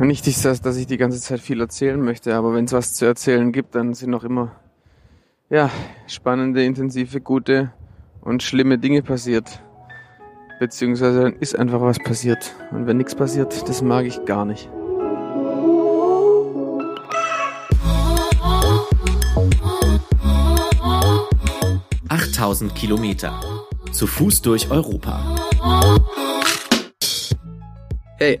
Nicht, 0.00 0.26
dass, 0.44 0.62
dass 0.62 0.76
ich 0.78 0.86
die 0.86 0.96
ganze 0.96 1.20
Zeit 1.20 1.40
viel 1.40 1.60
erzählen 1.60 2.00
möchte, 2.00 2.34
aber 2.34 2.54
wenn 2.54 2.64
es 2.64 2.72
was 2.72 2.94
zu 2.94 3.04
erzählen 3.04 3.52
gibt, 3.52 3.74
dann 3.74 3.92
sind 3.92 4.08
noch 4.08 4.24
immer 4.24 4.56
ja, 5.50 5.70
spannende, 6.06 6.64
intensive, 6.64 7.20
gute 7.20 7.72
und 8.22 8.42
schlimme 8.42 8.78
Dinge 8.78 9.02
passiert. 9.02 9.62
Beziehungsweise 10.58 11.22
dann 11.22 11.32
ist 11.34 11.54
einfach 11.54 11.82
was 11.82 11.98
passiert. 11.98 12.54
Und 12.70 12.86
wenn 12.86 12.96
nichts 12.96 13.14
passiert, 13.14 13.68
das 13.68 13.82
mag 13.82 14.06
ich 14.06 14.24
gar 14.24 14.46
nicht. 14.46 14.70
Achttausend 22.08 22.74
Kilometer. 22.74 23.38
Zu 23.92 24.06
Fuß 24.06 24.40
durch 24.40 24.70
Europa. 24.70 25.36
Hey, 28.18 28.40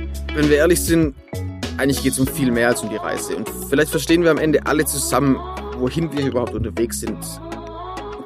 wenn 0.33 0.49
wir 0.49 0.57
ehrlich 0.57 0.79
sind, 0.79 1.15
eigentlich 1.77 2.01
geht 2.03 2.13
es 2.13 2.19
um 2.19 2.27
viel 2.27 2.51
mehr 2.51 2.69
als 2.69 2.81
um 2.81 2.89
die 2.89 2.95
Reise. 2.95 3.35
Und 3.35 3.49
vielleicht 3.69 3.91
verstehen 3.91 4.23
wir 4.23 4.31
am 4.31 4.37
Ende 4.37 4.65
alle 4.65 4.85
zusammen, 4.85 5.37
wohin 5.77 6.11
wir 6.13 6.25
überhaupt 6.25 6.53
unterwegs 6.53 7.01
sind. 7.01 7.17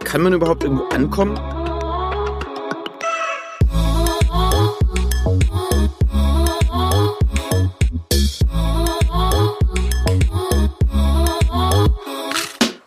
Kann 0.03 0.21
man 0.21 0.33
überhaupt 0.33 0.63
irgendwo 0.63 0.83
ankommen? 0.85 1.35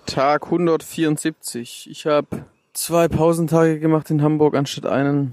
Tag 0.07 0.45
174. 0.45 1.89
Ich 1.91 2.07
habe 2.07 2.45
zwei 2.73 3.09
Pausentage 3.09 3.81
gemacht 3.81 4.11
in 4.11 4.23
Hamburg 4.23 4.57
anstatt 4.57 4.87
einen 4.87 5.33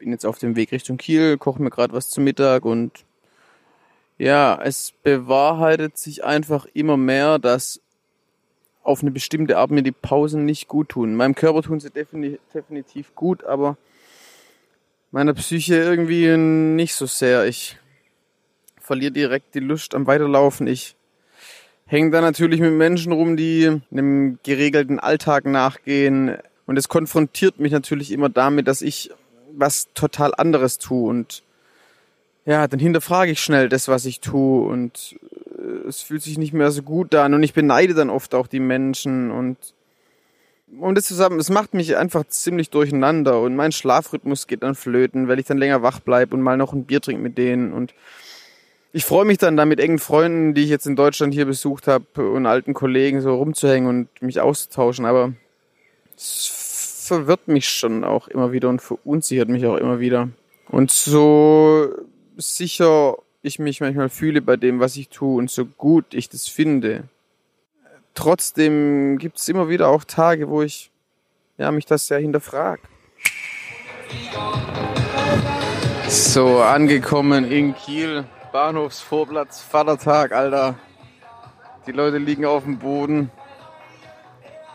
bin 0.00 0.10
jetzt 0.12 0.24
auf 0.24 0.38
dem 0.38 0.56
Weg 0.56 0.72
Richtung 0.72 0.96
Kiel, 0.96 1.36
koche 1.36 1.62
mir 1.62 1.70
gerade 1.70 1.92
was 1.92 2.08
zum 2.08 2.24
Mittag 2.24 2.64
und 2.64 3.04
ja, 4.16 4.58
es 4.62 4.92
bewahrheitet 5.02 5.98
sich 5.98 6.24
einfach 6.24 6.66
immer 6.72 6.96
mehr, 6.96 7.38
dass 7.38 7.80
auf 8.82 9.02
eine 9.02 9.10
bestimmte 9.10 9.58
Art 9.58 9.70
mir 9.70 9.82
die 9.82 9.92
Pausen 9.92 10.46
nicht 10.46 10.68
gut 10.68 10.88
tun. 10.88 11.14
Meinem 11.14 11.34
Körper 11.34 11.62
tun 11.62 11.80
sie 11.80 11.90
definitiv 11.90 13.14
gut, 13.14 13.44
aber 13.44 13.76
meiner 15.10 15.34
Psyche 15.34 15.76
irgendwie 15.76 16.34
nicht 16.36 16.94
so 16.94 17.04
sehr. 17.04 17.44
Ich 17.44 17.76
verliere 18.80 19.12
direkt 19.12 19.54
die 19.54 19.60
Lust 19.60 19.94
am 19.94 20.06
Weiterlaufen. 20.06 20.66
Ich 20.66 20.96
hänge 21.84 22.10
da 22.10 22.22
natürlich 22.22 22.60
mit 22.60 22.72
Menschen 22.72 23.12
rum, 23.12 23.36
die 23.36 23.82
einem 23.90 24.38
geregelten 24.42 24.98
Alltag 24.98 25.44
nachgehen. 25.44 26.38
Und 26.66 26.78
es 26.78 26.88
konfrontiert 26.88 27.58
mich 27.60 27.72
natürlich 27.72 28.12
immer 28.12 28.30
damit, 28.30 28.66
dass 28.66 28.80
ich 28.80 29.10
was 29.56 29.88
total 29.94 30.34
anderes 30.34 30.78
tue 30.78 31.08
und 31.08 31.42
ja, 32.46 32.66
dann 32.66 32.80
hinterfrage 32.80 33.32
ich 33.32 33.40
schnell 33.40 33.68
das, 33.68 33.88
was 33.88 34.06
ich 34.06 34.20
tue 34.20 34.66
und 34.66 35.16
äh, 35.58 35.88
es 35.88 36.02
fühlt 36.02 36.22
sich 36.22 36.38
nicht 36.38 36.52
mehr 36.52 36.70
so 36.70 36.82
gut 36.82 37.14
an 37.14 37.34
und 37.34 37.42
ich 37.42 37.52
beneide 37.52 37.94
dann 37.94 38.10
oft 38.10 38.34
auch 38.34 38.46
die 38.46 38.60
Menschen 38.60 39.30
und 39.30 39.56
und 40.78 40.96
das 40.96 41.06
zusammen, 41.06 41.40
es 41.40 41.50
macht 41.50 41.74
mich 41.74 41.96
einfach 41.96 42.24
ziemlich 42.28 42.70
durcheinander 42.70 43.40
und 43.40 43.56
mein 43.56 43.72
Schlafrhythmus 43.72 44.46
geht 44.46 44.62
dann 44.62 44.76
flöten, 44.76 45.26
weil 45.26 45.40
ich 45.40 45.46
dann 45.46 45.58
länger 45.58 45.82
wach 45.82 45.98
bleibe 45.98 46.36
und 46.36 46.42
mal 46.42 46.56
noch 46.56 46.72
ein 46.72 46.84
Bier 46.84 47.00
trinke 47.00 47.20
mit 47.20 47.38
denen 47.38 47.72
und 47.72 47.92
ich 48.92 49.04
freue 49.04 49.24
mich 49.24 49.38
dann 49.38 49.56
da 49.56 49.64
mit 49.64 49.78
engen 49.78 49.98
Freunden, 49.98 50.54
die 50.54 50.64
ich 50.64 50.70
jetzt 50.70 50.86
in 50.86 50.96
Deutschland 50.96 51.32
hier 51.34 51.46
besucht 51.46 51.86
habe 51.86 52.30
und 52.30 52.46
alten 52.46 52.74
Kollegen 52.74 53.20
so 53.20 53.34
rumzuhängen 53.34 53.88
und 53.88 54.22
mich 54.22 54.40
auszutauschen, 54.40 55.06
aber 55.06 55.32
es 56.16 56.69
verwirrt 57.10 57.48
mich 57.48 57.68
schon 57.68 58.04
auch 58.04 58.28
immer 58.28 58.52
wieder 58.52 58.68
und 58.68 58.80
verunsichert 58.80 59.48
mich 59.48 59.66
auch 59.66 59.74
immer 59.74 59.98
wieder. 59.98 60.28
Und 60.68 60.92
so 60.92 61.88
sicher 62.36 63.16
ich 63.42 63.58
mich 63.58 63.80
manchmal 63.80 64.08
fühle 64.08 64.40
bei 64.40 64.56
dem, 64.56 64.78
was 64.78 64.94
ich 64.94 65.08
tue 65.08 65.36
und 65.36 65.50
so 65.50 65.66
gut 65.66 66.14
ich 66.14 66.28
das 66.28 66.46
finde. 66.46 67.02
Trotzdem 68.14 69.18
gibt 69.18 69.38
es 69.38 69.48
immer 69.48 69.68
wieder 69.68 69.88
auch 69.88 70.04
Tage, 70.04 70.48
wo 70.48 70.62
ich 70.62 70.92
ja, 71.58 71.72
mich 71.72 71.84
das 71.84 72.06
sehr 72.06 72.20
hinterfrage. 72.20 72.82
So, 76.06 76.58
angekommen 76.60 77.50
in 77.50 77.74
Kiel, 77.74 78.24
Bahnhofsvorplatz, 78.52 79.60
Vatertag, 79.62 80.30
Alter. 80.30 80.78
Die 81.88 81.92
Leute 81.92 82.18
liegen 82.18 82.44
auf 82.44 82.62
dem 82.62 82.78
Boden 82.78 83.32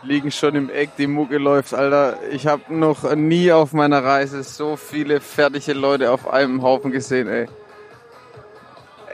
liegen 0.06 0.30
schon 0.30 0.54
im 0.54 0.70
Eck, 0.70 0.90
die 0.96 1.06
Mucke 1.06 1.38
läuft, 1.38 1.74
Alter. 1.74 2.18
Ich 2.30 2.46
habe 2.46 2.74
noch 2.74 3.14
nie 3.14 3.52
auf 3.52 3.72
meiner 3.72 4.02
Reise 4.02 4.42
so 4.42 4.76
viele 4.76 5.20
fertige 5.20 5.72
Leute 5.72 6.12
auf 6.12 6.28
einem 6.28 6.62
Haufen 6.62 6.92
gesehen, 6.92 7.28
ey. 7.28 7.46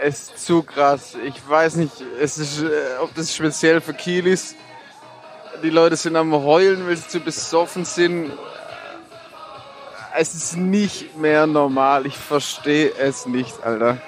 Es 0.00 0.22
ist 0.22 0.47
zu 0.47 0.62
krass. 0.62 1.16
Ich 1.25 1.48
weiß 1.48 1.76
nicht, 1.76 1.92
es 2.20 2.38
ist, 2.38 2.62
äh, 2.62 2.66
ob 3.00 3.14
das 3.14 3.34
speziell 3.34 3.81
für 3.81 3.94
Kiel 3.94 4.26
ist. 4.26 4.56
Die 5.62 5.70
Leute 5.70 5.97
sind 5.97 6.16
am 6.16 6.32
Heulen, 6.32 6.86
weil 6.86 6.97
sie 6.97 7.08
zu 7.08 7.20
besoffen 7.20 7.84
sind. 7.84 8.32
Es 10.16 10.34
ist 10.34 10.56
nicht 10.56 11.16
mehr 11.16 11.47
normal. 11.47 12.06
Ich 12.06 12.16
verstehe 12.16 12.92
es 12.98 13.26
nicht, 13.26 13.62
Alter. 13.62 13.98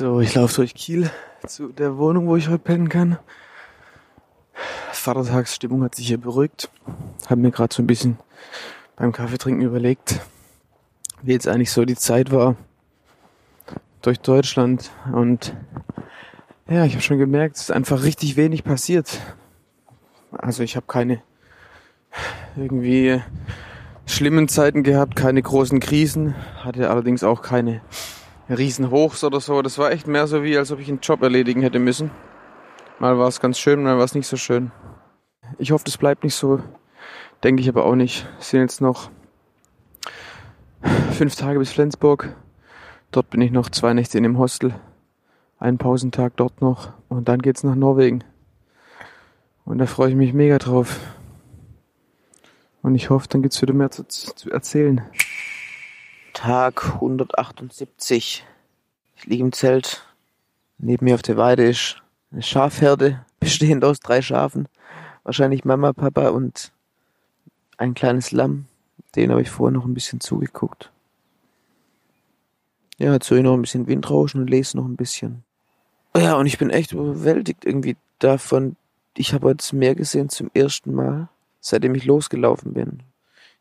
So, 0.00 0.18
ich 0.22 0.34
laufe 0.34 0.54
durch 0.54 0.72
Kiel 0.72 1.10
zu 1.46 1.68
der 1.68 1.98
Wohnung, 1.98 2.26
wo 2.26 2.34
ich 2.34 2.48
heute 2.48 2.60
pennen 2.60 2.88
kann. 2.88 3.18
Vatertagsstimmung 4.92 5.84
hat 5.84 5.94
sich 5.94 6.06
hier 6.06 6.16
beruhigt. 6.16 6.70
Habe 7.28 7.42
mir 7.42 7.50
gerade 7.50 7.74
so 7.74 7.82
ein 7.82 7.86
bisschen 7.86 8.16
beim 8.96 9.12
Kaffeetrinken 9.12 9.62
überlegt, 9.62 10.20
wie 11.20 11.32
jetzt 11.32 11.46
eigentlich 11.46 11.70
so 11.70 11.84
die 11.84 11.96
Zeit 11.96 12.32
war 12.32 12.56
durch 14.00 14.18
Deutschland. 14.20 14.90
Und 15.12 15.54
ja, 16.66 16.86
ich 16.86 16.94
habe 16.94 17.02
schon 17.02 17.18
gemerkt, 17.18 17.56
es 17.56 17.64
ist 17.64 17.70
einfach 17.70 18.02
richtig 18.02 18.38
wenig 18.38 18.64
passiert. 18.64 19.20
Also 20.32 20.62
ich 20.62 20.76
habe 20.76 20.86
keine 20.86 21.22
irgendwie 22.56 23.20
schlimmen 24.06 24.48
Zeiten 24.48 24.82
gehabt, 24.82 25.14
keine 25.14 25.42
großen 25.42 25.78
Krisen, 25.78 26.34
hatte 26.64 26.88
allerdings 26.88 27.22
auch 27.22 27.42
keine 27.42 27.82
Riesenhochs 28.50 29.24
oder 29.24 29.40
so. 29.40 29.62
Das 29.62 29.78
war 29.78 29.90
echt 29.92 30.06
mehr 30.06 30.26
so 30.26 30.42
wie, 30.42 30.56
als 30.56 30.72
ob 30.72 30.80
ich 30.80 30.88
einen 30.88 31.00
Job 31.00 31.22
erledigen 31.22 31.62
hätte 31.62 31.78
müssen. 31.78 32.10
Mal 32.98 33.18
war 33.18 33.28
es 33.28 33.40
ganz 33.40 33.58
schön, 33.58 33.82
mal 33.82 33.96
war 33.96 34.04
es 34.04 34.14
nicht 34.14 34.26
so 34.26 34.36
schön. 34.36 34.72
Ich 35.58 35.72
hoffe, 35.72 35.84
das 35.84 35.96
bleibt 35.96 36.24
nicht 36.24 36.34
so. 36.34 36.60
Denke 37.42 37.62
ich 37.62 37.68
aber 37.68 37.84
auch 37.84 37.94
nicht. 37.94 38.28
Es 38.38 38.50
sind 38.50 38.60
jetzt 38.60 38.80
noch 38.80 39.10
fünf 41.12 41.34
Tage 41.34 41.58
bis 41.58 41.72
Flensburg. 41.72 42.36
Dort 43.10 43.30
bin 43.30 43.40
ich 43.40 43.50
noch 43.50 43.70
zwei 43.70 43.94
Nächte 43.94 44.18
in 44.18 44.24
dem 44.24 44.38
Hostel. 44.38 44.74
Einen 45.58 45.78
Pausentag 45.78 46.36
dort 46.36 46.60
noch. 46.60 46.92
Und 47.08 47.28
dann 47.28 47.42
geht's 47.42 47.64
nach 47.64 47.74
Norwegen. 47.74 48.22
Und 49.64 49.78
da 49.78 49.86
freue 49.86 50.10
ich 50.10 50.16
mich 50.16 50.32
mega 50.32 50.58
drauf. 50.58 51.00
Und 52.82 52.94
ich 52.94 53.10
hoffe, 53.10 53.28
dann 53.28 53.42
gibt's 53.42 53.60
wieder 53.60 53.74
mehr 53.74 53.90
zu, 53.90 54.06
zu 54.06 54.50
erzählen. 54.50 55.02
Tag 56.32 56.94
178. 56.94 58.46
Ich 59.16 59.26
liege 59.26 59.42
im 59.42 59.52
Zelt. 59.52 60.06
Neben 60.78 61.04
mir 61.04 61.14
auf 61.14 61.22
der 61.22 61.36
Weide 61.36 61.68
ist 61.68 62.02
eine 62.30 62.42
Schafherde, 62.42 63.24
bestehend 63.40 63.84
aus 63.84 64.00
drei 64.00 64.22
Schafen. 64.22 64.68
Wahrscheinlich 65.24 65.64
Mama, 65.64 65.92
Papa 65.92 66.28
und 66.28 66.72
ein 67.76 67.94
kleines 67.94 68.32
Lamm. 68.32 68.66
Den 69.16 69.30
habe 69.30 69.42
ich 69.42 69.50
vorher 69.50 69.76
noch 69.76 69.84
ein 69.84 69.94
bisschen 69.94 70.20
zugeguckt. 70.20 70.90
Ja, 72.98 73.12
jetzt 73.12 73.30
höre 73.30 73.38
ich 73.38 73.44
noch 73.44 73.54
ein 73.54 73.62
bisschen 73.62 73.86
Windrauschen 73.86 74.40
und 74.40 74.50
lese 74.50 74.76
noch 74.76 74.84
ein 74.84 74.96
bisschen. 74.96 75.42
Ja, 76.16 76.36
und 76.36 76.46
ich 76.46 76.58
bin 76.58 76.70
echt 76.70 76.92
überwältigt 76.92 77.64
irgendwie 77.64 77.96
davon. 78.18 78.76
Ich 79.16 79.32
habe 79.32 79.50
jetzt 79.50 79.72
mehr 79.72 79.94
gesehen 79.94 80.28
zum 80.28 80.50
ersten 80.54 80.94
Mal, 80.94 81.28
seitdem 81.60 81.94
ich 81.94 82.04
losgelaufen 82.04 82.74
bin. 82.74 83.02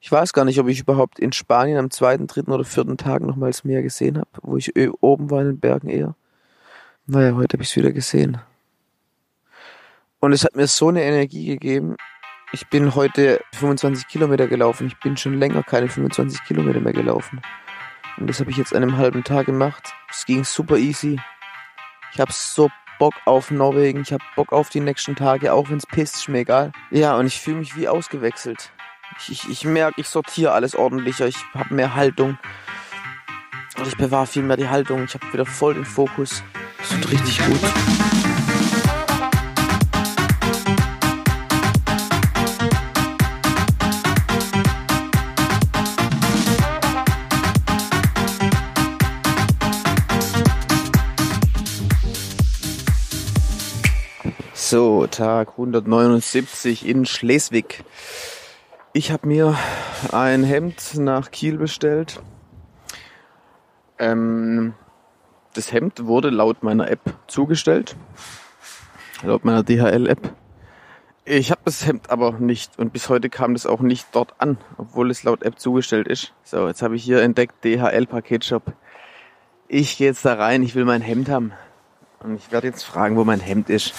Ich 0.01 0.11
weiß 0.11 0.31
gar 0.31 0.45
nicht, 0.45 0.59
ob 0.59 0.67
ich 0.69 0.79
überhaupt 0.79 1.19
in 1.19 1.33
Spanien 1.33 1.77
am 1.77 1.91
zweiten, 1.91 2.27
dritten 2.27 2.51
oder 2.51 2.63
vierten 2.63 2.97
Tag 2.97 3.21
nochmals 3.21 3.65
mehr 3.65 3.81
gesehen 3.81 4.17
habe, 4.17 4.29
wo 4.41 4.55
ich 4.55 4.71
oben 5.01 5.29
war 5.29 5.41
in 5.41 5.47
den 5.47 5.59
Bergen 5.59 5.89
eher. 5.89 6.15
Naja, 7.05 7.35
heute 7.35 7.55
habe 7.55 7.63
ich 7.63 7.69
es 7.69 7.75
wieder 7.75 7.91
gesehen. 7.91 8.39
Und 10.19 10.31
es 10.31 10.45
hat 10.45 10.55
mir 10.55 10.67
so 10.67 10.87
eine 10.87 11.03
Energie 11.03 11.47
gegeben. 11.47 11.97
Ich 12.53 12.67
bin 12.67 12.95
heute 12.95 13.41
25 13.53 14.07
Kilometer 14.07 14.47
gelaufen. 14.47 14.87
Ich 14.87 14.99
bin 14.99 15.17
schon 15.17 15.37
länger 15.37 15.63
keine 15.63 15.89
25 15.89 16.43
Kilometer 16.45 16.79
mehr 16.79 16.93
gelaufen. 16.93 17.41
Und 18.17 18.27
das 18.27 18.39
habe 18.39 18.51
ich 18.51 18.57
jetzt 18.57 18.73
an 18.73 18.83
einem 18.83 18.97
halben 18.97 19.23
Tag 19.23 19.47
gemacht. 19.47 19.93
Es 20.09 20.25
ging 20.25 20.43
super 20.43 20.77
easy. 20.77 21.19
Ich 22.13 22.19
habe 22.19 22.31
so 22.31 22.69
Bock 22.99 23.13
auf 23.25 23.51
Norwegen. 23.51 24.01
Ich 24.01 24.13
habe 24.13 24.23
Bock 24.35 24.53
auf 24.53 24.69
die 24.69 24.81
nächsten 24.81 25.15
Tage, 25.15 25.53
auch 25.53 25.69
wenn 25.69 25.77
es 25.77 25.85
pisst, 25.85 26.15
ist 26.15 26.29
mir 26.29 26.39
egal. 26.39 26.71
Ja, 26.91 27.17
und 27.17 27.27
ich 27.27 27.39
fühle 27.39 27.57
mich 27.57 27.75
wie 27.77 27.87
ausgewechselt. 27.87 28.71
Ich, 29.21 29.31
ich, 29.31 29.49
ich 29.49 29.65
merke, 29.65 29.99
ich 29.99 30.07
sortiere 30.07 30.53
alles 30.53 30.75
ordentlicher. 30.75 31.27
Ich 31.27 31.37
habe 31.53 31.73
mehr 31.73 31.95
Haltung. 31.95 32.37
Ich 33.85 33.97
bewahre 33.97 34.27
viel 34.27 34.43
mehr 34.43 34.57
die 34.57 34.69
Haltung. 34.69 35.03
Ich 35.03 35.13
habe 35.13 35.33
wieder 35.33 35.45
voll 35.45 35.73
den 35.73 35.85
Fokus. 35.85 36.43
Das 36.77 36.89
tut 36.89 37.11
richtig 37.11 37.45
gut. 37.45 37.59
So, 54.53 55.07
Tag 55.07 55.49
179 55.57 56.87
in 56.87 57.05
Schleswig. 57.05 57.83
Ich 58.91 59.11
habe 59.11 59.27
mir 59.27 59.55
ein 60.11 60.43
Hemd 60.43 60.95
nach 60.95 61.29
Kiel 61.29 61.59
bestellt. 61.59 62.21
Ähm, 63.99 64.73
das 65.53 65.71
Hemd 65.71 66.07
wurde 66.07 66.31
laut 66.31 66.63
meiner 66.63 66.89
App 66.89 67.01
zugestellt. 67.27 67.95
Laut 69.21 69.45
meiner 69.45 69.61
DHL-App. 69.61 70.33
Ich 71.23 71.51
habe 71.51 71.61
das 71.65 71.85
Hemd 71.85 72.09
aber 72.09 72.31
nicht 72.39 72.79
und 72.79 72.91
bis 72.91 73.09
heute 73.09 73.29
kam 73.29 73.53
das 73.53 73.67
auch 73.67 73.81
nicht 73.81 74.07
dort 74.13 74.33
an, 74.39 74.57
obwohl 74.77 75.11
es 75.11 75.21
laut 75.21 75.43
App 75.43 75.59
zugestellt 75.59 76.07
ist. 76.07 76.33
So, 76.43 76.67
jetzt 76.67 76.81
habe 76.81 76.95
ich 76.95 77.03
hier 77.03 77.21
entdeckt 77.21 77.63
DHL-Paketshop. 77.63 78.73
Ich 79.67 79.97
gehe 79.97 80.07
jetzt 80.07 80.25
da 80.25 80.33
rein, 80.33 80.63
ich 80.63 80.73
will 80.73 80.85
mein 80.85 81.01
Hemd 81.01 81.29
haben. 81.29 81.53
Und 82.21 82.35
ich 82.35 82.51
werde 82.51 82.65
jetzt 82.65 82.81
fragen, 82.81 83.17
wo 83.17 83.23
mein 83.23 83.39
Hemd 83.39 83.69
ist. 83.69 83.93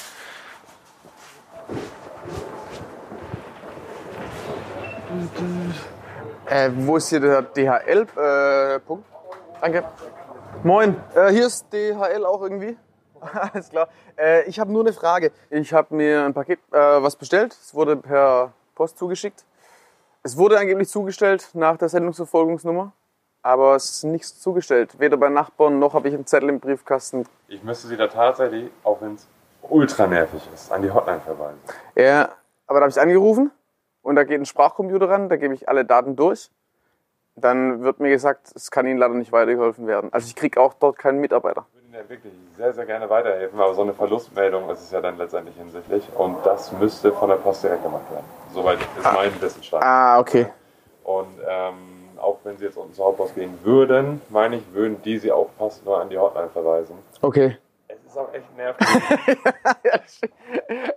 Äh, 6.50 6.72
wo 6.74 6.96
ist 6.96 7.08
hier 7.08 7.20
der 7.20 7.42
DHL-Punkt? 7.42 9.04
Äh, 9.06 9.60
Danke. 9.60 9.84
Moin, 10.64 10.96
äh, 11.14 11.30
hier 11.30 11.46
ist 11.46 11.72
DHL 11.72 12.26
auch 12.26 12.42
irgendwie. 12.42 12.76
Alles 13.20 13.68
klar. 13.68 13.88
Äh, 14.18 14.48
ich 14.48 14.58
habe 14.58 14.72
nur 14.72 14.82
eine 14.82 14.92
Frage. 14.92 15.30
Ich 15.50 15.72
habe 15.72 15.94
mir 15.94 16.24
ein 16.24 16.34
Paket 16.34 16.58
äh, 16.72 16.76
was 16.76 17.14
bestellt. 17.14 17.52
Es 17.52 17.72
wurde 17.72 17.96
per 17.96 18.52
Post 18.74 18.98
zugeschickt. 18.98 19.44
Es 20.24 20.36
wurde 20.36 20.58
angeblich 20.58 20.88
zugestellt 20.88 21.50
nach 21.52 21.76
der 21.76 21.88
Sendungsverfolgungsnummer. 21.88 22.94
Aber 23.42 23.76
es 23.76 23.88
ist 23.90 24.04
nichts 24.04 24.40
zugestellt. 24.40 24.98
Weder 24.98 25.18
bei 25.18 25.28
Nachbarn 25.28 25.78
noch 25.78 25.94
habe 25.94 26.08
ich 26.08 26.14
einen 26.14 26.26
Zettel 26.26 26.48
im 26.48 26.58
Briefkasten. 26.58 27.26
Ich 27.46 27.62
müsste 27.62 27.86
Sie 27.86 27.96
da 27.96 28.08
tatsächlich, 28.08 28.72
auch 28.82 29.00
wenn 29.00 29.14
es 29.14 29.28
ultra 29.62 30.08
nervig 30.08 30.42
ist, 30.52 30.72
an 30.72 30.82
die 30.82 30.90
Hotline 30.90 31.20
verweisen. 31.20 31.60
Ja, 31.94 32.30
aber 32.66 32.80
da 32.80 32.86
habe 32.86 32.90
ich 32.90 33.00
angerufen 33.00 33.52
und 34.02 34.16
da 34.16 34.24
geht 34.24 34.40
ein 34.40 34.46
Sprachcomputer 34.46 35.08
ran, 35.08 35.28
da 35.28 35.36
gebe 35.36 35.54
ich 35.54 35.68
alle 35.68 35.84
Daten 35.84 36.16
durch. 36.16 36.50
Dann 37.36 37.82
wird 37.82 38.00
mir 38.00 38.10
gesagt, 38.10 38.50
es 38.54 38.70
kann 38.70 38.86
Ihnen 38.86 38.98
leider 38.98 39.14
nicht 39.14 39.32
weitergeholfen 39.32 39.86
werden. 39.86 40.12
Also 40.12 40.26
ich 40.26 40.36
kriege 40.36 40.60
auch 40.60 40.74
dort 40.74 40.98
keinen 40.98 41.20
Mitarbeiter. 41.20 41.66
Ich 41.68 41.74
würde 41.74 41.86
Ihnen 41.86 41.94
ja 42.02 42.08
wirklich 42.08 42.32
sehr, 42.56 42.74
sehr 42.74 42.86
gerne 42.86 43.08
weiterhelfen, 43.08 43.58
aber 43.58 43.74
so 43.74 43.82
eine 43.82 43.94
Verlustmeldung 43.94 44.68
ist 44.70 44.80
es 44.80 44.90
ja 44.90 45.00
dann 45.00 45.16
letztendlich 45.16 45.56
hinsichtlich 45.56 46.04
und 46.16 46.44
das 46.44 46.72
müsste 46.72 47.12
von 47.12 47.30
der 47.30 47.36
Post 47.36 47.64
direkt 47.64 47.82
gemacht 47.82 48.10
werden. 48.10 48.26
Soweit 48.52 48.78
ist 48.98 49.06
ah. 49.06 49.12
mein 49.14 49.40
Wissensstand. 49.40 49.84
Ah, 49.84 50.18
okay. 50.18 50.48
Und 51.04 51.38
ähm, 51.48 51.74
auch 52.18 52.38
wenn 52.44 52.58
Sie 52.58 52.64
jetzt 52.64 52.76
unten 52.76 52.92
zur 52.92 53.06
Hauptpost 53.06 53.34
gehen 53.34 53.58
würden, 53.62 54.20
meine 54.28 54.56
ich, 54.56 54.74
würden 54.74 55.00
die 55.02 55.18
Sie 55.18 55.32
auch 55.32 55.48
fast 55.58 55.84
nur 55.86 56.00
an 56.00 56.10
die 56.10 56.18
Hotline 56.18 56.50
verweisen. 56.50 56.96
Okay 57.22 57.56
ist 58.10 58.18
auch 58.18 58.32
echt 58.32 58.56
nervig. 58.56 58.86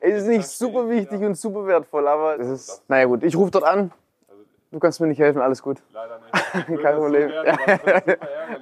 es 0.01 0.15
ist 0.15 0.27
nicht 0.27 0.48
super 0.48 0.89
wichtig 0.89 1.21
und 1.21 1.36
super 1.36 1.65
wertvoll, 1.68 2.07
aber 2.07 2.39
es 2.39 2.48
ist, 2.48 2.81
naja 2.88 3.06
gut, 3.06 3.24
ich 3.24 3.36
rufe 3.36 3.51
dort 3.51 3.65
an. 3.65 3.92
Also, 4.27 4.42
du 4.71 4.80
kannst 4.80 5.00
mir 5.00 5.07
nicht 5.07 5.19
helfen, 5.19 5.42
alles 5.42 5.62
gut. 5.62 5.81
Leider 5.92 6.19
nicht. 6.19 6.33
Kein 6.81 6.95
Problem. 6.95 7.30
ja, 7.30 7.44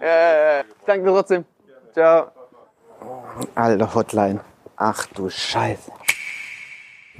ja, 0.02 0.58
ja. 0.58 0.64
Danke 0.86 1.06
dir 1.06 1.12
trotzdem. 1.12 1.46
Ciao. 1.94 2.32
Alter 3.56 3.96
Hotline. 3.96 4.42
Ach 4.76 5.06
du 5.08 5.30
Scheiße. 5.30 5.92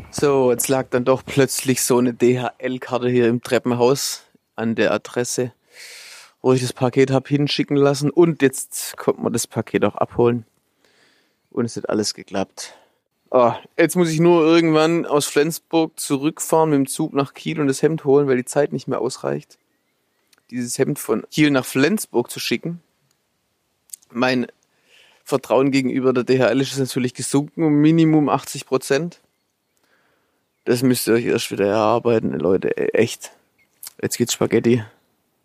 So, 0.10 0.52
jetzt 0.52 0.68
lag 0.68 0.88
dann 0.90 1.06
doch 1.06 1.24
plötzlich 1.26 1.84
so 1.84 1.98
eine 1.98 2.14
DHL-Karte 2.14 3.10
hier 3.10 3.28
im 3.28 3.42
Treppenhaus 3.42 4.26
an 4.56 4.76
der 4.76 4.92
Adresse, 4.92 5.54
wo 6.42 6.54
ich 6.54 6.62
das 6.62 6.74
Paket 6.74 7.12
habe 7.12 7.30
hinschicken 7.30 7.78
lassen. 7.78 8.10
Und 8.10 8.42
jetzt 8.42 8.98
kommt 8.98 9.22
man 9.22 9.32
das 9.32 9.48
Paket 9.48 9.86
auch 9.86 9.96
abholen. 9.96 10.46
Und 11.52 11.66
es 11.66 11.76
hat 11.76 11.90
alles 11.90 12.14
geklappt. 12.14 12.74
Oh, 13.30 13.54
jetzt 13.78 13.96
muss 13.96 14.10
ich 14.10 14.20
nur 14.20 14.46
irgendwann 14.46 15.06
aus 15.06 15.26
Flensburg 15.26 15.98
zurückfahren 16.00 16.70
mit 16.70 16.78
dem 16.78 16.88
Zug 16.88 17.14
nach 17.14 17.34
Kiel 17.34 17.62
und 17.62 17.68
das 17.68 17.82
Hemd 17.82 18.04
holen, 18.04 18.28
weil 18.28 18.38
die 18.38 18.46
Zeit 18.46 18.74
nicht 18.74 18.90
mehr 18.90 19.00
ausreicht, 19.00 19.58
dieses 20.50 20.78
Hemd 20.78 21.00
von 21.00 21.24
Kiel 21.32 21.50
nach 21.50 21.66
Flensburg 21.66 22.30
zu 22.30 22.42
schicken. 22.42 22.82
Mein 24.12 24.48
Vertrauen 25.24 25.72
gegenüber 25.72 26.12
der 26.12 26.26
DHL 26.26 26.60
ist 26.60 26.78
natürlich 26.78 27.14
gesunken 27.14 27.64
um 27.64 27.76
Minimum 27.76 28.28
80 28.28 28.66
Prozent. 28.66 29.22
Das 30.66 30.84
müsst 30.84 31.08
ihr 31.08 31.14
euch 31.14 31.26
erst 31.26 31.52
wieder 31.52 31.68
erarbeiten, 31.68 32.34
Leute. 32.34 32.76
Echt. 32.94 33.32
Jetzt 34.02 34.18
gibt's 34.18 34.34
Spaghetti. 34.34 34.84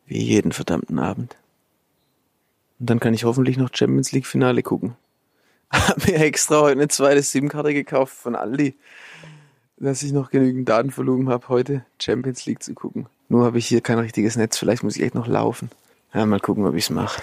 Wie 0.06 0.22
jeden 0.22 0.50
verdammten 0.50 0.98
Abend. 0.98 1.36
Und 2.80 2.90
dann 2.90 2.98
kann 2.98 3.14
ich 3.14 3.24
hoffentlich 3.24 3.58
noch 3.58 3.70
Champions 3.72 4.10
League 4.10 4.26
Finale 4.26 4.64
gucken 4.64 4.96
habe 5.72 6.00
mir 6.06 6.20
extra 6.20 6.60
heute 6.60 6.72
eine 6.72 6.88
zweite 6.88 7.22
SIM-Karte 7.22 7.74
gekauft 7.74 8.14
von 8.14 8.34
Aldi, 8.34 8.76
dass 9.78 10.02
ich 10.02 10.12
noch 10.12 10.30
genügend 10.30 10.68
Datenvolumen 10.68 11.28
habe, 11.28 11.48
heute 11.48 11.84
Champions 12.00 12.46
League 12.46 12.62
zu 12.62 12.74
gucken. 12.74 13.06
Nur 13.28 13.44
habe 13.44 13.58
ich 13.58 13.66
hier 13.66 13.80
kein 13.80 13.98
richtiges 13.98 14.36
Netz, 14.36 14.56
vielleicht 14.58 14.82
muss 14.82 14.96
ich 14.96 15.02
echt 15.02 15.14
noch 15.14 15.26
laufen. 15.26 15.70
Ja, 16.14 16.24
mal 16.24 16.40
gucken, 16.40 16.64
ob 16.64 16.74
ich 16.74 16.84
es 16.84 16.90
mache. 16.90 17.20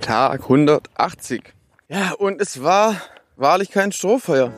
Tag 0.00 0.42
180. 0.42 1.42
Ja, 1.88 2.12
und 2.12 2.40
es 2.40 2.62
war 2.62 3.00
wahrlich 3.36 3.70
kein 3.70 3.92
Strohfeuer. 3.92 4.52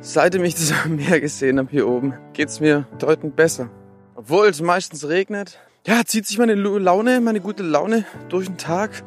Seitdem 0.00 0.44
ich 0.44 0.54
das 0.54 0.72
Meer 0.86 1.20
gesehen 1.20 1.58
habe 1.58 1.70
hier 1.70 1.88
oben, 1.88 2.14
geht's 2.32 2.60
mir 2.60 2.86
deutend 2.98 3.36
besser. 3.36 3.68
Obwohl 4.14 4.46
es 4.48 4.60
meistens 4.60 5.08
regnet, 5.08 5.58
ja, 5.86 6.04
zieht 6.04 6.26
sich 6.26 6.38
meine 6.38 6.54
Laune, 6.54 7.20
meine 7.20 7.40
gute 7.40 7.62
Laune 7.62 8.04
durch 8.28 8.46
den 8.46 8.58
Tag. 8.58 9.02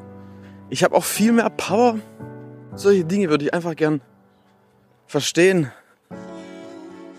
Ich 0.72 0.86
habe 0.86 0.96
auch 0.96 1.04
viel 1.04 1.34
mehr 1.34 1.50
Power. 1.50 2.00
Solche 2.76 3.04
Dinge 3.04 3.30
würde 3.30 3.44
ich 3.44 3.54
einfach 3.54 3.76
gern 3.76 4.00
verstehen. 5.06 5.70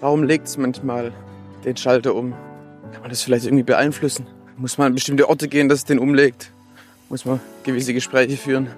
Warum 0.00 0.24
legt 0.24 0.48
es 0.48 0.56
manchmal 0.56 1.12
den 1.62 1.76
Schalter 1.76 2.14
um? 2.14 2.32
Kann 2.92 3.02
man 3.02 3.10
das 3.10 3.20
vielleicht 3.22 3.44
irgendwie 3.44 3.62
beeinflussen? 3.62 4.26
Muss 4.56 4.78
man 4.78 4.86
an 4.86 4.94
bestimmte 4.94 5.28
Orte 5.28 5.48
gehen, 5.48 5.68
dass 5.68 5.80
es 5.80 5.84
den 5.84 5.98
umlegt? 5.98 6.50
Muss 7.10 7.26
man 7.26 7.40
gewisse 7.62 7.92
Gespräche 7.92 8.38
führen? 8.38 8.68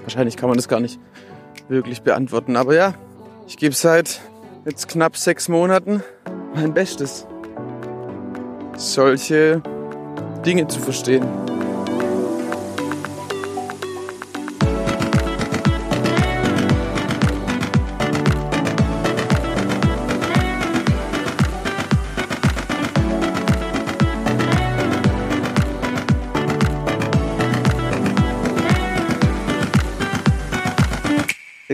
Wahrscheinlich 0.00 0.38
kann 0.38 0.48
man 0.48 0.56
das 0.56 0.66
gar 0.66 0.80
nicht 0.80 0.98
wirklich 1.68 2.00
beantworten. 2.00 2.56
Aber 2.56 2.74
ja, 2.74 2.94
ich 3.46 3.58
gebe 3.58 3.74
seit 3.74 4.22
jetzt 4.64 4.88
knapp 4.88 5.18
sechs 5.18 5.50
Monaten 5.50 6.02
mein 6.54 6.72
Bestes, 6.72 7.26
solche 8.78 9.60
Dinge 10.42 10.68
zu 10.68 10.80
verstehen. 10.80 11.26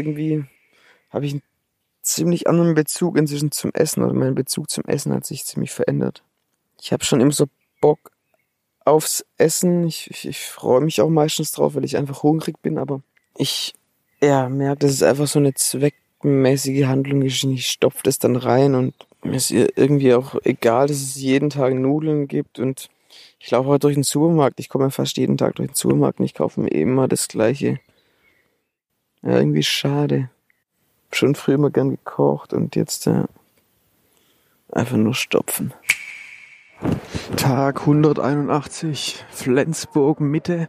Irgendwie 0.02 0.44
habe 1.10 1.26
ich 1.26 1.32
einen 1.32 1.42
ziemlich 2.02 2.48
anderen 2.48 2.74
Bezug 2.74 3.16
inzwischen 3.16 3.52
zum 3.52 3.72
Essen 3.72 4.02
oder 4.02 4.12
mein 4.12 4.34
Bezug 4.34 4.70
zum 4.70 4.84
Essen 4.84 5.12
hat 5.12 5.24
sich 5.24 5.44
ziemlich 5.44 5.70
verändert. 5.70 6.22
Ich 6.80 6.92
habe 6.92 7.04
schon 7.04 7.20
immer 7.20 7.32
so 7.32 7.46
Bock 7.80 8.10
aufs 8.84 9.24
Essen. 9.38 9.86
Ich, 9.86 10.10
ich, 10.10 10.26
ich 10.26 10.40
freue 10.40 10.80
mich 10.80 11.00
auch 11.00 11.08
meistens 11.08 11.52
drauf, 11.52 11.74
weil 11.74 11.84
ich 11.84 11.96
einfach 11.96 12.22
hungrig 12.22 12.60
bin, 12.60 12.78
aber 12.78 13.02
ich 13.36 13.74
ja, 14.20 14.48
merke, 14.48 14.80
das 14.80 14.92
ist 14.92 15.02
einfach 15.02 15.26
so 15.26 15.38
eine 15.38 15.54
zweckmäßige 15.54 16.84
Handlung. 16.84 17.22
Ich 17.22 17.68
stopfe 17.68 18.00
das 18.02 18.18
dann 18.18 18.36
rein 18.36 18.74
und 18.74 18.94
mir 19.22 19.36
ist 19.36 19.52
irgendwie 19.52 20.14
auch 20.14 20.34
egal, 20.42 20.88
dass 20.88 20.96
es 20.96 21.16
jeden 21.16 21.50
Tag 21.50 21.74
Nudeln 21.74 22.26
gibt 22.26 22.58
und 22.58 22.88
ich 23.38 23.50
laufe 23.50 23.68
heute 23.68 23.80
durch 23.80 23.94
den 23.94 24.04
Supermarkt. 24.04 24.58
Ich 24.58 24.68
komme 24.68 24.90
fast 24.90 25.16
jeden 25.16 25.36
Tag 25.36 25.56
durch 25.56 25.70
den 25.70 25.74
Supermarkt 25.74 26.18
und 26.18 26.24
ich 26.24 26.34
kaufe 26.34 26.60
mir 26.60 26.70
immer 26.70 27.08
das 27.08 27.28
gleiche 27.28 27.78
ja, 29.22 29.38
irgendwie 29.38 29.62
schade. 29.62 30.30
schon 31.12 31.34
früher 31.34 31.56
immer 31.56 31.70
gern 31.70 31.90
gekocht 31.90 32.52
und 32.52 32.74
jetzt 32.74 33.06
äh, 33.06 33.24
einfach 34.70 34.96
nur 34.96 35.14
stopfen. 35.14 35.72
Tag 37.36 37.80
181, 37.80 39.24
Flensburg 39.30 40.20
Mitte. 40.20 40.68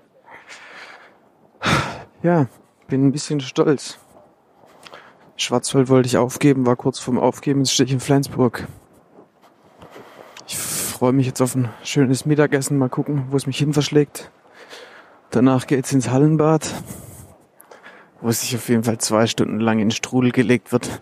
Ja, 2.21 2.47
bin 2.87 3.07
ein 3.07 3.11
bisschen 3.11 3.41
stolz. 3.41 3.99
Schwarzwald 5.35 5.89
wollte 5.89 6.07
ich 6.07 6.17
aufgeben, 6.17 6.65
war 6.65 6.75
kurz 6.75 6.99
vorm 6.99 7.17
Aufgeben, 7.17 7.61
jetzt 7.61 7.73
stehe 7.73 7.87
ich 7.87 7.93
in 7.93 7.99
Flensburg. 7.99 8.67
Ich 10.47 10.57
freue 10.57 11.11
mich 11.11 11.25
jetzt 11.25 11.41
auf 11.41 11.55
ein 11.55 11.69
schönes 11.83 12.25
Mittagessen, 12.25 12.77
mal 12.77 12.89
gucken, 12.89 13.25
wo 13.29 13.37
es 13.37 13.47
mich 13.47 13.57
hin 13.57 13.73
verschlägt. 13.73 14.31
Danach 15.31 15.65
geht's 15.65 15.91
ins 15.91 16.09
Hallenbad, 16.11 16.73
wo 18.23 18.31
sich 18.31 18.55
auf 18.55 18.69
jeden 18.69 18.85
Fall 18.85 18.97
zwei 18.99 19.27
Stunden 19.27 19.59
lang 19.59 19.79
in 19.79 19.91
Strudel 19.91 20.31
gelegt 20.31 20.71
wird. 20.71 21.01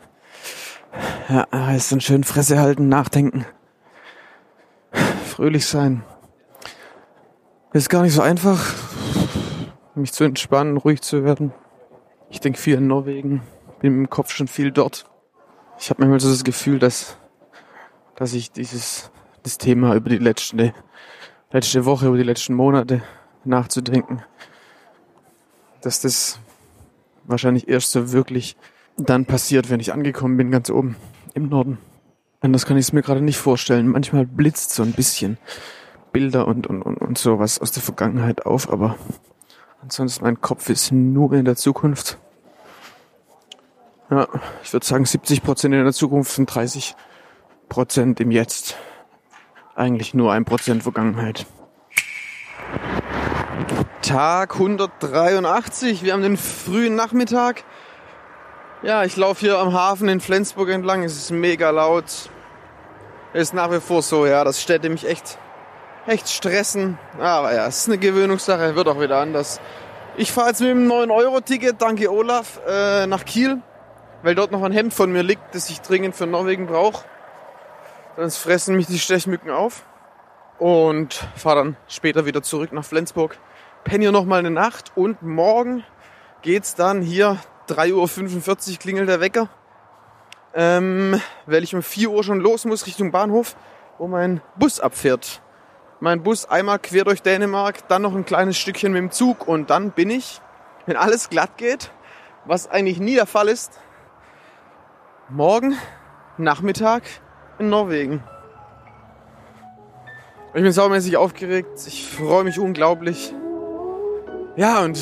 Ja, 1.29 1.47
heißt 1.53 1.91
dann 1.91 2.01
schön 2.01 2.23
Fresse 2.23 2.59
halten, 2.59 2.89
nachdenken, 2.89 3.45
fröhlich 5.25 5.67
sein. 5.67 6.03
Ist 7.73 7.89
gar 7.89 8.01
nicht 8.01 8.13
so 8.13 8.21
einfach, 8.21 8.73
mich 9.93 10.11
zu 10.11 10.23
entspannen, 10.23 10.77
ruhig 10.77 11.01
zu 11.01 11.23
werden. 11.23 11.53
Ich 12.29 12.39
denke 12.39 12.59
viel 12.59 12.77
in 12.77 12.87
Norwegen, 12.87 13.43
bin 13.79 13.93
im 13.93 14.09
Kopf 14.09 14.31
schon 14.31 14.47
viel 14.47 14.71
dort. 14.71 15.05
Ich 15.77 15.89
habe 15.89 16.01
manchmal 16.01 16.19
so 16.19 16.29
das 16.29 16.43
Gefühl, 16.43 16.79
dass, 16.79 17.17
dass 18.15 18.33
ich 18.33 18.51
dieses 18.51 19.11
das 19.43 19.57
Thema 19.57 19.95
über 19.95 20.09
die 20.09 20.17
letzte, 20.17 20.73
letzte 21.51 21.85
Woche, 21.85 22.07
über 22.07 22.17
die 22.17 22.23
letzten 22.23 22.55
Monate 22.55 23.03
nachzudenken, 23.45 24.23
dass 25.81 26.01
das 26.01 26.39
wahrscheinlich 27.25 27.67
erst 27.67 27.91
so 27.91 28.11
wirklich 28.11 28.55
dann 28.97 29.25
passiert, 29.25 29.69
wenn 29.69 29.79
ich 29.79 29.93
angekommen 29.93 30.37
bin, 30.37 30.51
ganz 30.51 30.69
oben 30.69 30.95
im 31.33 31.49
Norden. 31.49 31.77
Anders 32.41 32.65
kann 32.65 32.77
ich 32.77 32.85
es 32.85 32.93
mir 32.93 33.01
gerade 33.01 33.21
nicht 33.21 33.37
vorstellen. 33.37 33.87
Manchmal 33.87 34.25
blitzt 34.25 34.71
so 34.71 34.83
ein 34.83 34.93
bisschen 34.93 35.37
Bilder 36.11 36.47
und, 36.47 36.67
und, 36.67 36.81
und, 36.81 36.97
und 36.97 37.17
sowas 37.17 37.59
aus 37.59 37.71
der 37.71 37.83
Vergangenheit 37.83 38.45
auf, 38.45 38.71
aber 38.71 38.97
ansonsten 39.81 40.23
mein 40.23 40.41
Kopf 40.41 40.69
ist 40.69 40.91
nur 40.91 41.33
in 41.33 41.45
der 41.45 41.55
Zukunft. 41.55 42.17
Ja, 44.09 44.27
ich 44.63 44.73
würde 44.73 44.85
sagen 44.85 45.05
70 45.05 45.41
Prozent 45.41 45.73
in 45.73 45.83
der 45.83 45.93
Zukunft 45.93 46.37
und 46.37 46.47
30 46.47 46.95
Prozent 47.69 48.19
im 48.19 48.31
Jetzt. 48.31 48.75
Eigentlich 49.75 50.13
nur 50.13 50.33
ein 50.33 50.43
Prozent 50.43 50.83
Vergangenheit. 50.83 51.45
Tag 54.01 54.55
183. 54.55 56.03
Wir 56.03 56.13
haben 56.13 56.21
den 56.21 56.37
frühen 56.37 56.95
Nachmittag. 56.95 57.63
Ja, 58.83 59.03
ich 59.03 59.15
laufe 59.15 59.39
hier 59.39 59.59
am 59.59 59.73
Hafen 59.73 60.09
in 60.09 60.19
Flensburg 60.19 60.69
entlang. 60.69 61.03
Es 61.03 61.15
ist 61.15 61.31
mega 61.31 61.69
laut. 61.69 62.29
Ist 63.33 63.53
nach 63.53 63.71
wie 63.71 63.79
vor 63.79 64.01
so, 64.01 64.25
ja. 64.25 64.43
Das 64.43 64.61
stellte 64.61 64.89
mich 64.89 65.07
echt, 65.07 65.37
echt 66.07 66.29
stressen. 66.29 66.97
Aber 67.19 67.53
ja, 67.53 67.67
es 67.67 67.79
ist 67.79 67.87
eine 67.87 67.97
Gewöhnungssache. 67.97 68.75
Wird 68.75 68.87
auch 68.87 68.99
wieder 68.99 69.17
anders. 69.17 69.61
Ich 70.17 70.31
fahre 70.31 70.49
jetzt 70.49 70.61
mit 70.61 70.71
dem 70.71 70.91
9-Euro-Ticket, 70.91 71.81
danke 71.81 72.11
Olaf, 72.11 72.59
äh, 72.67 73.07
nach 73.07 73.23
Kiel. 73.23 73.61
Weil 74.23 74.35
dort 74.35 74.51
noch 74.51 74.63
ein 74.63 74.71
Hemd 74.71 74.93
von 74.93 75.11
mir 75.11 75.23
liegt, 75.23 75.55
das 75.55 75.69
ich 75.69 75.81
dringend 75.81 76.15
für 76.15 76.27
Norwegen 76.27 76.67
brauche. 76.67 77.05
Sonst 78.17 78.37
fressen 78.37 78.75
mich 78.75 78.87
die 78.87 78.99
Stechmücken 78.99 79.51
auf. 79.51 79.83
Und 80.61 81.27
fahre 81.35 81.55
dann 81.55 81.77
später 81.87 82.27
wieder 82.27 82.43
zurück 82.43 82.71
nach 82.71 82.85
Flensburg 82.85 83.39
penne 83.83 84.03
hier 84.03 84.11
nochmal 84.11 84.39
eine 84.39 84.51
Nacht 84.51 84.91
und 84.95 85.21
morgen 85.21 85.83
geht's 86.41 86.75
dann 86.75 87.01
hier 87.01 87.37
3.45 87.67 88.71
Uhr 88.73 88.77
klingelt 88.77 89.09
der 89.09 89.19
Wecker. 89.19 89.49
Ähm, 90.53 91.19
weil 91.45 91.63
ich 91.63 91.73
um 91.73 91.81
4 91.81 92.11
Uhr 92.11 92.23
schon 92.23 92.39
los 92.39 92.65
muss 92.65 92.85
Richtung 92.85 93.11
Bahnhof, 93.11 93.55
wo 93.97 94.07
mein 94.07 94.41
Bus 94.57 94.79
abfährt. 94.79 95.41
Mein 95.99 96.23
Bus 96.23 96.45
einmal 96.45 96.79
quer 96.79 97.05
durch 97.05 97.21
Dänemark, 97.21 97.87
dann 97.87 98.01
noch 98.01 98.15
ein 98.15 98.25
kleines 98.25 98.57
Stückchen 98.57 98.91
mit 98.91 98.99
dem 98.99 99.11
Zug 99.11 99.47
und 99.47 99.69
dann 99.69 99.91
bin 99.91 100.09
ich, 100.09 100.41
wenn 100.85 100.97
alles 100.97 101.29
glatt 101.29 101.57
geht, 101.57 101.91
was 102.45 102.69
eigentlich 102.69 102.99
nie 102.99 103.15
der 103.15 103.27
Fall 103.27 103.47
ist, 103.47 103.79
morgen 105.29 105.75
Nachmittag 106.37 107.03
in 107.59 107.69
Norwegen. 107.69 108.23
Ich 110.53 110.61
bin 110.61 110.71
saumäßig 110.73 111.15
aufgeregt, 111.15 111.79
ich 111.87 112.05
freue 112.05 112.43
mich 112.43 112.59
unglaublich. 112.59 113.33
Ja, 114.57 114.83
und 114.83 114.99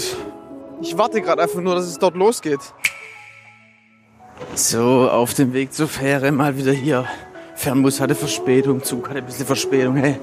ich 0.79 0.95
warte 0.95 1.21
gerade 1.21 1.41
einfach 1.41 1.59
nur, 1.59 1.73
dass 1.73 1.85
es 1.85 1.97
dort 1.97 2.15
losgeht. 2.15 2.59
So, 4.53 5.09
auf 5.09 5.33
dem 5.33 5.53
Weg 5.53 5.73
zur 5.73 5.87
Fähre 5.87 6.31
mal 6.31 6.55
wieder 6.55 6.71
hier. 6.71 7.05
Fernbus 7.55 7.99
hatte 7.99 8.13
Verspätung, 8.13 8.83
Zug 8.83 9.09
hatte 9.09 9.19
ein 9.19 9.25
bisschen 9.25 9.47
Verspätung. 9.47 9.95
Hey, 9.95 10.19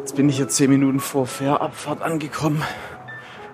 jetzt 0.00 0.16
bin 0.16 0.30
ich 0.30 0.38
ja 0.38 0.48
zehn 0.48 0.70
Minuten 0.70 0.98
vor 0.98 1.26
Fährabfahrt 1.26 2.00
angekommen. 2.00 2.62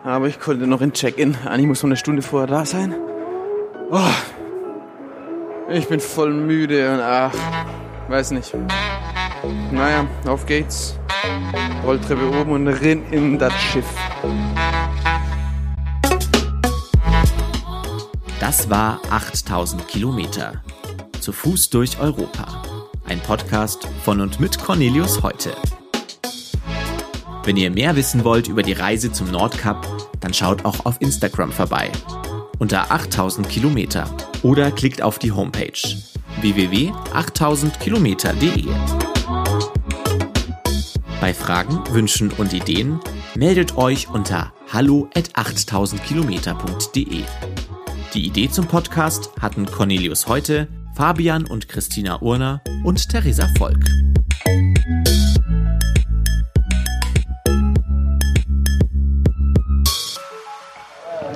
Aber 0.05 0.29
ich 0.29 0.39
konnte 0.39 0.69
noch 0.69 0.81
in 0.81 0.93
Check-in. 0.93 1.37
Eigentlich 1.45 1.67
muss 1.67 1.83
man 1.83 1.91
eine 1.91 1.97
Stunde 1.97 2.23
vorher 2.23 2.47
da 2.47 2.65
sein. 2.65 2.95
Oh, 3.91 3.99
ich 5.71 5.89
bin 5.89 5.99
voll 5.99 6.33
müde 6.33 6.93
und 6.93 7.01
ach, 7.01 7.35
weiß 8.09 8.31
nicht. 8.31 8.55
Naja, 9.71 10.07
auf 10.27 10.47
geht's. 10.47 10.99
Rolltreppe 11.85 12.27
oben 12.29 12.51
und 12.53 12.69
rein 12.69 13.05
in 13.11 13.39
das 13.39 13.53
Schiff. 13.55 13.85
Das 18.41 18.71
war 18.71 19.01
8000 19.11 19.87
Kilometer. 19.89 20.63
Zu 21.21 21.33
Fuß 21.33 21.71
durch 21.71 21.99
Europa. 22.01 22.63
Ein 23.07 23.21
Podcast 23.21 23.89
von 24.05 24.21
und 24.21 24.39
mit 24.41 24.59
Cornelius 24.59 25.23
heute. 25.23 25.53
Wenn 27.45 27.57
ihr 27.57 27.71
mehr 27.71 27.97
wissen 27.97 28.25
wollt 28.25 28.49
über 28.49 28.63
die 28.63 28.75
Reise 28.75 29.11
zum 29.13 29.31
Nordkap, 29.31 29.87
dann 30.21 30.35
schaut 30.35 30.65
auch 30.65 30.85
auf 30.85 31.01
Instagram 31.01 31.53
vorbei. 31.53 31.91
Unter 32.59 32.91
8000 32.91 33.49
Kilometer 33.49 34.11
oder 34.43 34.71
klickt 34.71 35.01
auf 35.01 35.19
die 35.19 35.33
Homepage 35.33 35.73
www.8000kilometer.de. 36.41 39.08
Bei 41.21 41.35
Fragen, 41.35 41.83
Wünschen 41.91 42.31
und 42.31 42.53
Ideen 42.53 43.01
meldet 43.35 43.77
euch 43.77 44.09
unter 44.09 44.53
hallo 44.73 45.11
at 45.17 45.31
8000kilometer.de. 45.31 47.25
Die 48.15 48.27
Idee 48.27 48.49
zum 48.49 48.69
Podcast 48.69 49.33
hatten 49.41 49.67
Cornelius 49.67 50.29
Heute, 50.29 50.69
Fabian 50.95 51.45
und 51.45 51.69
Christina 51.69 52.23
Urner 52.23 52.63
und 52.85 53.09
Theresa 53.09 53.49
Volk. 53.59 53.85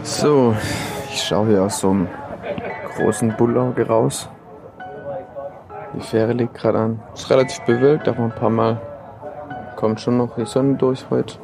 So, 0.05 0.55
ich 1.13 1.23
schaue 1.25 1.49
hier 1.49 1.63
aus 1.65 1.81
so 1.81 1.91
einem 1.91 2.09
großen 2.95 3.37
Bullauge 3.37 3.85
raus. 3.85 4.29
Die 5.97 6.01
Fähre 6.01 6.35
liegt 6.35 6.55
gerade 6.55 6.79
an. 6.79 7.03
Ist 7.15 7.29
relativ 7.31 7.65
bewölkt, 7.65 8.07
aber 8.07 8.23
ein 8.23 8.35
paar 8.35 8.49
Mal 8.49 8.92
kommt 9.83 10.01
schon 10.01 10.17
noch 10.17 10.37
die 10.37 10.47
Sonne 10.47 10.77
durch 10.77 11.11
heute. 11.11 11.39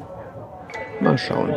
Mal 1.00 1.18
schauen. 1.18 1.56